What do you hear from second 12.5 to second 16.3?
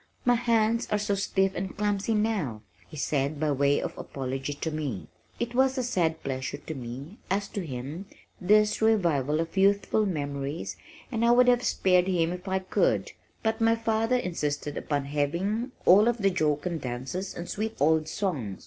could, but my father insisted upon having all of